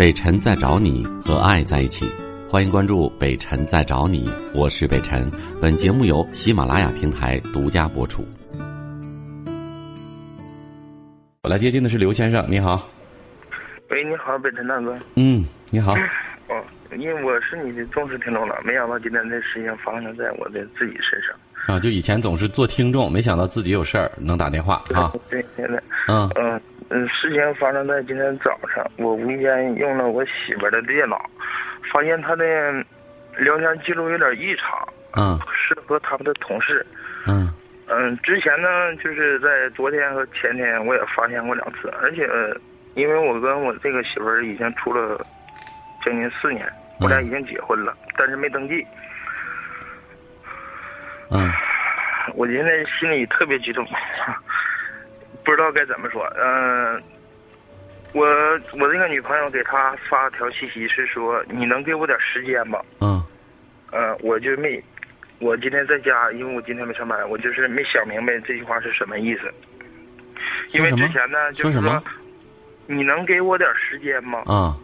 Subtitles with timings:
[0.00, 2.10] 北辰在找你和爱在一起，
[2.48, 5.30] 欢迎关注北辰在找你，我是北辰。
[5.60, 8.26] 本节目由喜马拉雅平台独家播出。
[11.42, 12.88] 我来接听的是刘先生，你好。
[13.90, 14.96] 喂，你好，北辰大哥。
[15.16, 15.92] 嗯，你好。
[16.48, 16.64] 哦，
[16.96, 21.36] 因为我是你的忠实听众了，没想到今天这事情发生在我的自己身上。
[21.66, 25.12] 啊，就以前总是做听众，没想到自己有事儿能打电话啊。
[25.28, 25.82] 对，现在。
[26.08, 26.58] 嗯嗯
[26.90, 31.18] 嗯，事情发生在今天早上，我无意间用了我媳妇的电脑，
[31.94, 32.44] 发现她的
[33.38, 34.88] 聊天记录有点异常。
[35.16, 35.38] 嗯。
[35.52, 36.84] 是和他们的同事。
[37.26, 37.48] 嗯。
[37.86, 42.28] 嗯，之前呢，就是在昨天和前天，我也发现过两次，而且，
[42.94, 45.24] 因为我跟我这个媳妇儿已经处了
[46.04, 46.68] 将近四年，
[47.00, 48.86] 我俩已经结婚了，但是没登记。
[51.30, 51.50] 嗯，
[52.34, 53.84] 我现在心里特别激动，
[55.44, 56.24] 不知道该怎么说。
[56.36, 57.00] 嗯，
[58.12, 58.26] 我
[58.78, 63.22] 我那个女朋友给他发条信息是说：“你能给我点时间吗？”嗯。
[63.92, 64.82] 嗯，我就没。
[65.40, 69.52] 我今天在家，因为我今天没上班，我就是没想明白这句话是什么意思。
[70.72, 72.00] 因为之前呢，就是说，
[72.86, 74.42] 你能给我点时间吗？
[74.46, 74.76] 啊，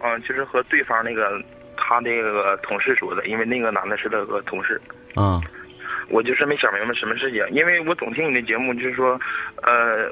[0.00, 1.40] 啊，就是和对方那个
[1.76, 4.78] 他那个同事说的，因为那个男的是他个同事。
[5.14, 5.40] 啊，
[6.08, 9.20] 我就是没想明白什么事情，因为我总听你的节目，就是说，
[9.62, 10.10] 呃，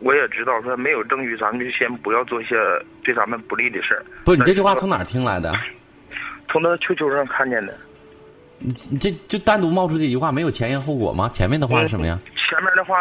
[0.00, 2.56] 我也知道说没有证据，咱们就先不要做一些
[3.02, 4.04] 对咱们不利的事儿。
[4.24, 5.52] 不是你这句话从哪儿听来的？
[6.48, 7.74] 从他 QQ 上看见的。
[8.58, 11.30] 你你这就单独冒出这句话，没有前因后果吗？
[11.34, 12.18] 前面的话是什么呀？
[12.48, 12.96] 前面的话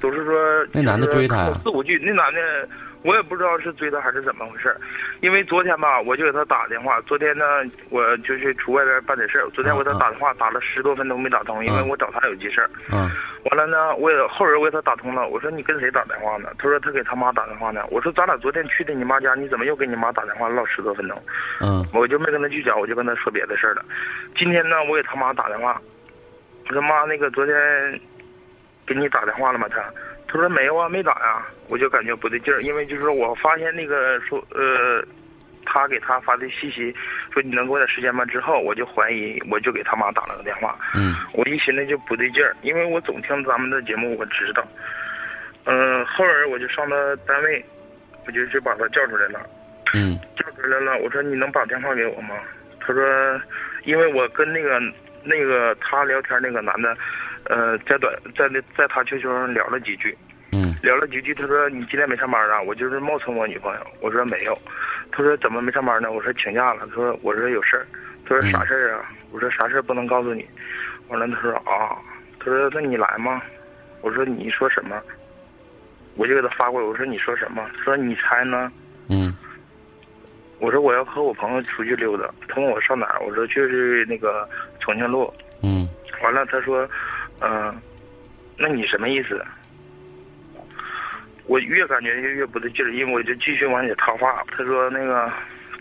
[0.00, 2.68] 都是说 那男的追她呀，四五句，那男的。
[3.02, 4.76] 我也不知道是追她还是怎么回事
[5.20, 7.00] 因为昨天吧，我就给他打电话。
[7.02, 7.44] 昨天呢，
[7.90, 9.48] 我就是出外边办点事儿。
[9.50, 12.70] 昨天我给他打电话，打了十多分钟没打通，因为我找他有急事儿。
[12.90, 13.10] 嗯。
[13.44, 15.28] 完了呢，我也后人我给他打通了。
[15.28, 16.50] 我说你跟谁打电话呢？
[16.58, 17.84] 他说他给他妈打电话呢。
[17.90, 21.22] 我说咱俩昨天去的你妈家，你怎么又给你妈打电话唠十多分钟？
[21.60, 21.86] 嗯。
[21.92, 23.84] 我就没跟他去讲，我就跟他说别的事儿了。
[24.36, 25.80] 今天呢，我给他妈打电话，
[26.66, 27.54] 我说妈，那个昨天
[28.86, 29.68] 给你打电话了吗？
[29.68, 29.84] 他。
[30.32, 35.02] 他说没有啊，没打呀，我就感觉不对劲儿，因为就是说我发现那个说呃，
[35.64, 36.94] 他给他发的信息
[37.32, 38.24] 说你能给我点时间吗？
[38.24, 40.76] 之后我就怀疑，我就给他妈打了个电话。
[40.94, 41.14] 嗯。
[41.32, 44.66] 我一寻思就不对劲儿，因为我总听咱们的节目，我知道。
[45.64, 47.64] 嗯，后来我就上他单位，
[48.26, 49.40] 我就去把他叫出来了。
[49.94, 50.18] 嗯。
[50.36, 52.34] 叫出来了，我说你能把电话给我吗？
[52.80, 53.40] 他说，
[53.84, 54.80] 因为我跟那个
[55.22, 56.96] 那个他聊天那个男的。
[57.44, 60.16] 呃，在短在那在他 QQ 上聊了几句，
[60.52, 61.34] 嗯，聊了几句。
[61.34, 63.80] 他说：“你今天没上班啊？”我就是冒充我女朋友。
[64.02, 64.56] 我说：“没有。”
[65.12, 67.86] 他说：“怎么没上班呢？”我说：“请假了。”他说：“我说有事儿。”
[68.26, 70.46] 他说：“啥事儿啊？”我说：“啥事儿不能告诉你。”
[71.08, 71.96] 完了，他说：“啊。”
[72.38, 73.42] 他说：“那你来吗？”
[74.02, 75.00] 我说：“你说什么？”
[76.16, 76.86] 我就给他发过来。
[76.86, 78.70] 我说：“你说什么？”他说：“你猜呢？”
[79.08, 79.34] 嗯。
[80.58, 83.20] 我说：“我要和我朋友出去溜达。”他问我上哪儿？
[83.20, 84.48] 我说：“就是那个
[84.80, 85.32] 重庆路。”
[85.62, 85.88] 嗯。
[86.22, 86.88] 完了，他说。
[87.42, 87.74] 嗯，
[88.58, 89.42] 那你什么意思？
[91.46, 94.42] 我越感觉越不对劲儿，因为我就继续往里套话。
[94.56, 95.30] 他说：“那个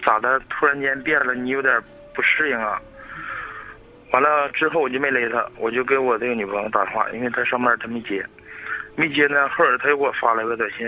[0.06, 0.40] 咋的？
[0.50, 1.80] 突然间变了，你有点
[2.16, 2.82] 不适应啊？”
[4.12, 8.26] 完了之后我就没勒他，我就给我这个女朋友打电话，因为她上班她没接，
[8.96, 9.48] 没接呢。
[9.50, 10.88] 后来他又给我发了个短信，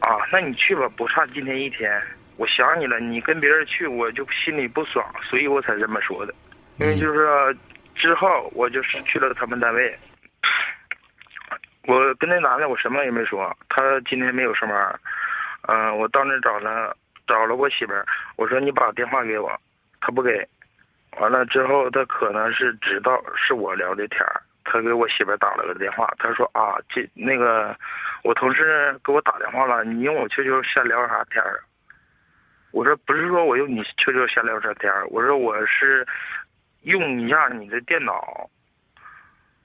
[0.00, 2.00] 啊，那你去吧，不差今天一天。
[2.36, 6.34] 我想你了，你跟别人去，我就心里不爽，所以我才这么说的。
[6.78, 7.56] 因为就是。
[8.00, 9.92] 之后我就是去了他们单位，
[11.88, 15.00] 我跟那男的我什么也没说，他今天没有上班，
[15.68, 16.94] 嗯，我到那找了
[17.26, 18.04] 找了我媳妇儿，
[18.36, 19.50] 我说你把电话给我，
[19.98, 20.46] 他不给，
[21.18, 27.74] 完了之后他可能是知道是我聊的天儿，他给我媳妇儿打了个电话，他说啊，这那个
[28.22, 31.64] 我同事给我打电话了，你用我 QQ 瞎聊啥天儿？
[32.70, 36.06] 我说不是说我用你 QQ 瞎聊啥天儿，我说我是。
[36.82, 38.48] 用一下你的电脑，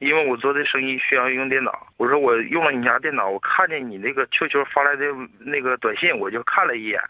[0.03, 1.87] 因为我做的生意需要用电脑。
[1.97, 5.05] 我说我用了你家电脑，我看见你那个 QQ 发来的
[5.39, 7.01] 那个短信，我就看了一眼。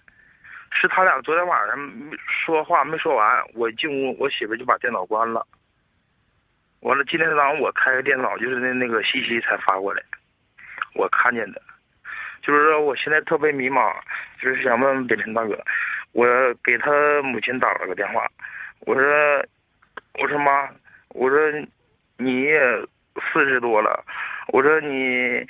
[0.72, 1.78] 是他俩昨天晚上
[2.28, 5.46] 说话没说完，我进屋，我媳妇就把电脑关了。
[6.82, 10.02] 完了，今天早上我开个电脑，就是那那个信息才发过来，
[10.96, 11.62] 我看见的。
[12.42, 13.94] 就是说，我现在特别迷茫，
[14.42, 15.58] 就是想问问北辰大哥，
[16.12, 16.26] 我
[16.64, 16.92] 给他
[17.22, 18.28] 母亲打了个电话，
[18.82, 19.02] 我说。
[20.22, 20.70] 我说妈，
[21.10, 21.40] 我说
[22.18, 22.60] 你也
[23.16, 24.04] 四十多了，
[24.50, 25.46] 我说你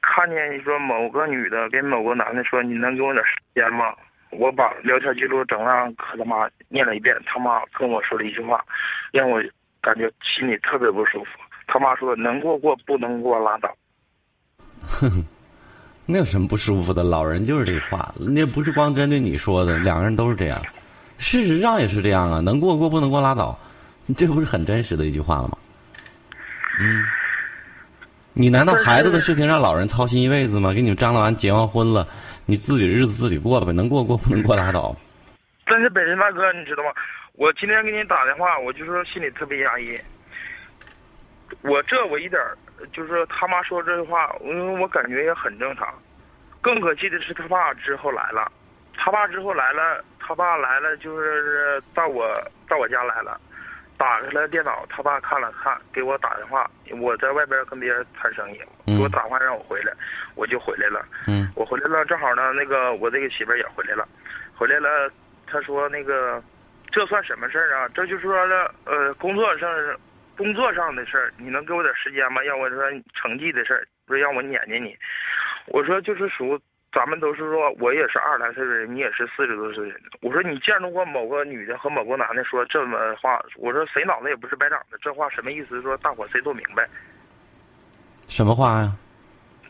[0.00, 3.94] 看见你说某个女的跟某个男的说，你能给我点时间吗？
[4.30, 8.62] 我把聊天记录整上，和他妈念了一遍，他妈跟我说了一句话，
[9.10, 9.42] 让我
[9.80, 11.30] 感觉心里特别不舒服。
[11.66, 13.74] 他妈说能过过，不能过拉倒。
[14.80, 15.24] 哼哼，
[16.06, 17.02] 那有什么不舒服的？
[17.02, 20.60] 老人就是这话，那不是光针对你说的，两个人都是这样。
[21.16, 23.58] 事实上也是这样啊，能过过不能过拉倒，
[24.16, 25.58] 这不是很真实的一句话了吗？
[26.80, 27.04] 嗯，
[28.32, 30.72] 你难道孩子的事情让老人操心一辈子吗？
[30.72, 32.06] 给你们张罗完结完婚了，
[32.46, 34.94] 你自己日子自己过呗，能过过不能过拉倒。
[35.66, 36.90] 但是本人大哥，你知道吗？
[37.34, 39.98] 我今天给你打电话，我就说心里特别压抑。
[41.62, 42.40] 我这我一点
[42.92, 45.88] 就是他妈说这句话，因为我感觉也很正常。
[46.60, 48.50] 更可气的是他爸之后来了，
[48.96, 50.04] 他爸之后来了。
[50.20, 52.28] 他爸来了，就是到我
[52.68, 53.40] 到我家来了，
[53.98, 56.70] 打开了电脑，他爸看了看，给我打电话。
[57.00, 59.92] 我在外边跟别人谈生意，给我打电话让我回来，
[60.36, 61.04] 我就回来了。
[61.26, 64.06] 嗯，我回来了，正好呢，那个我这个媳妇也回来了，
[64.54, 65.10] 回来了，
[65.48, 66.40] 他说那个，
[66.92, 67.88] 这算什么事儿啊？
[67.92, 69.68] 这就说了呃，工作上
[70.36, 72.44] 工作上的事儿，你能给我点时间吗？
[72.44, 72.78] 要我说
[73.14, 74.96] 成绩的事儿，不是让我撵撵你。
[75.66, 76.58] 我说就是属。
[76.90, 80.00] 咱们都是说，我也是二十来岁的人，你也是四十多岁的人。
[80.22, 83.38] 我说你见着过某个女的和某个男的说这么话？
[83.56, 85.82] 我说谁脑子也不是白长的，这话什么意思？
[85.82, 86.88] 说大伙谁都明白。
[88.26, 88.92] 什么话呀？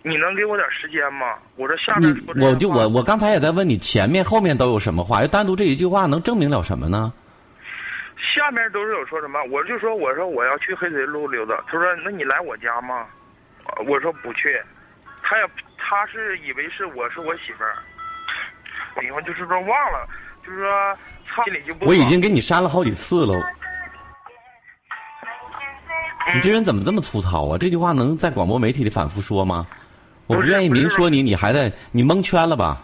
[0.04, 1.34] 你能给我点时间吗？
[1.56, 5.20] 我说下面我就我我刚才也在问你，前面后面都有什么话？
[5.20, 7.12] 就单独这一句话能证明了什么呢？
[8.16, 9.42] 下面都是有说什么？
[9.50, 11.56] 我就说我说我要去黑水路溜达。
[11.66, 13.06] 他说那你来我家吗？
[13.86, 14.56] 我说不去。
[15.20, 15.44] 他也。
[15.88, 17.78] 他是以为是我是我媳妇儿，
[18.94, 20.06] 我以后就是说忘了，
[20.44, 20.98] 就是说
[21.42, 21.86] 心里就不。
[21.86, 23.34] 我已经给你删了好几次了。
[26.34, 27.56] 你这人怎么这么粗糙啊？
[27.56, 29.66] 这句话能在广播媒体里反复说吗？
[30.26, 32.82] 我不愿意明说你，你还在你蒙圈了吧？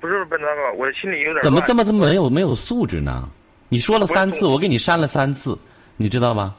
[0.00, 1.44] 不是本大哥，我心里有点。
[1.44, 3.28] 怎么这么这么没有没有素质呢？
[3.68, 5.56] 你说了三次，我给你删了三次，
[5.96, 6.56] 你知道吗？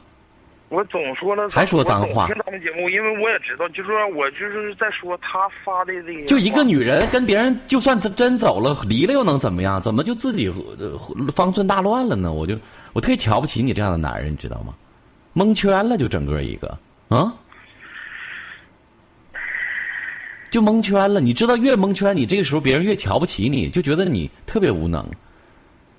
[0.70, 2.28] 我总说了，还说脏话。
[2.28, 6.24] 听他们节目，因为我也知道，就说我就是在说他发的这个。
[6.26, 9.82] 就一个女人跟别人，就算真真走了，离了又能怎么样？
[9.82, 10.48] 怎么就自己
[11.34, 12.32] 方寸大乱了呢？
[12.32, 12.56] 我就
[12.92, 14.72] 我特别瞧不起你这样的男人，你知道吗？
[15.32, 16.78] 蒙圈了，就整个一个
[17.08, 17.34] 啊，
[20.52, 21.20] 就蒙圈了。
[21.20, 25.04] 你知道，越蒙圈，你这个时候别人越瞧不起你，就觉得你特别无能。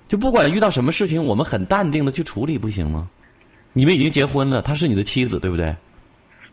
[0.08, 3.06] 就不管遇到什么事情，我们很淡定的去处理，不行吗？
[3.72, 5.74] 你们已经结婚了，她是你的妻子，对不对？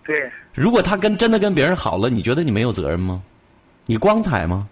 [0.05, 0.31] 对。
[0.53, 3.21] 如果她跟真的跟别人好了，你觉得你没有责任吗？
[3.85, 4.67] 你光彩吗？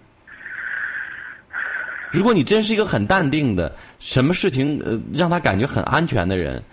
[2.09, 6.63] 如果你真是一个很淡定的，什么事情呃让他感觉很安全的人，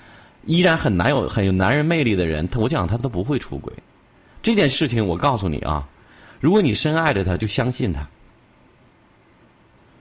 [0.45, 3.73] 依然很难有很有男人魅力的人，他我讲他都不会出轨。
[4.43, 5.87] 这件事情我告诉你啊，
[6.39, 8.07] 如果你深爱着他，就相信他。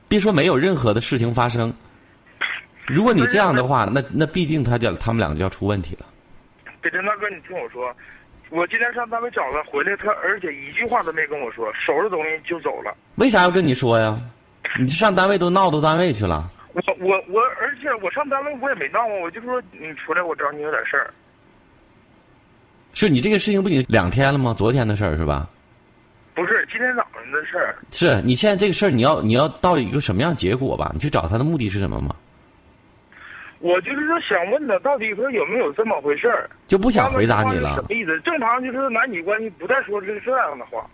[0.07, 1.73] 别说没有任何的事情发生。
[2.87, 6.05] 如果你这样的话，那那毕竟他就他们两个就要出问题了。
[6.81, 7.93] 北辰大哥，你听我说，
[8.49, 12.93] 我今天上单位找他回来，他而且一句话都没跟我说，收拾东西就走了。
[13.15, 14.19] 为啥要跟你说呀？
[14.79, 16.51] 你上单位都闹到单位去了。
[16.73, 21.13] 我我我，而且我上单位我也没闹啊，我就说你出来，我找你有点事儿。
[22.93, 24.53] 是你这个事情不已经两天了吗？
[24.57, 25.47] 昨天的事儿是吧？
[26.35, 27.75] 不是，今天早上的事儿。
[27.91, 30.91] 是你现在这个事儿，你要你要到一个什么样结果吧？
[30.93, 32.15] 你去找他的目的是什么吗？
[33.63, 37.75] 我就是说，想问他到底说有没有这么回事儿，就不想回答你了。
[37.75, 38.19] 什么意思？
[38.19, 40.85] 正常就是男女关系不再说是这样的话。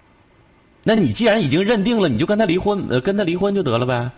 [0.83, 4.11] 那你既然已经认定了，你就跟他离婚，呃，跟他离婚就得了呗。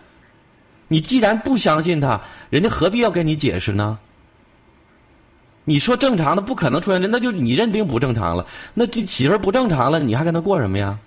[0.86, 3.98] 你既然不相信他，人家何必要跟你解释呢？
[5.64, 8.44] 你说正常的不可能出现这，那就你认定不正常了。
[8.74, 10.98] 那这媳妇不正常了，你还跟他过什么呀？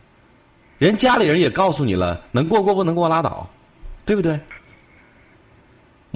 [0.80, 3.48] 人家里人也告诉你了，能过过不能过拉倒，
[4.04, 4.40] 对不对？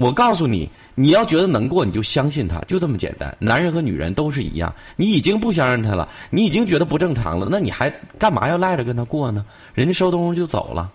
[0.00, 3.36] 我告诉你，你要觉得能过，你就相信他，就这么简单。
[3.38, 9.44] 男人和女人都是一样，你已经不相信他了，你已经觉得不正常了，那你还干嘛要赖着跟他过呢？
[9.74, 10.90] 人家收东西就走了，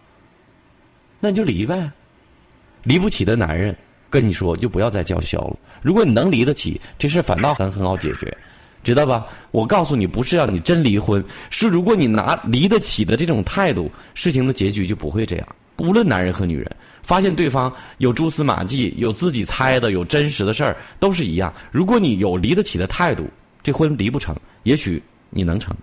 [1.19, 1.91] 那你就离呗。
[2.81, 3.75] 离不起的男人，
[4.09, 5.55] 跟你说就不要再叫嚣了。
[5.83, 8.35] 如果你能离得起，这事反倒很很好解决，
[8.83, 9.27] 知道吧？
[9.51, 15.47] 我告诉你，不是要你真离婚，是如果你拿离得起的这种态度，事情的结局就不会这样。
[15.77, 16.75] 无论男人和女人。
[17.05, 21.53] 发现对方有蛛丝马迹，有自己猜的，有真实的事儿，都是一样。
[21.71, 23.29] 如果你有离得起的态度，
[23.61, 25.75] 这婚离不成，也许你能成。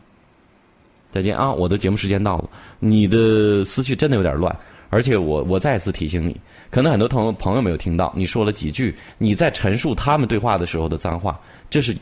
[1.13, 1.53] 再见啊！
[1.53, 2.51] 我的节目时间到了，
[2.81, 4.55] 你的思绪真的有点乱，
[4.91, 6.35] 而且我我再次提醒你，
[6.71, 11.39] 可能很多朋友朋友没有听到，你说了几句你在陈述他们对话的时候的脏话，
[11.71, 11.97] 这是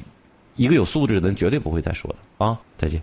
[0.56, 2.58] 一个有素质的人绝对不会再说的啊！
[2.78, 3.02] 再见。